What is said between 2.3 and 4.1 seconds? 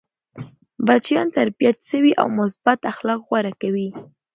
مثبت اخلاق غوره کوي.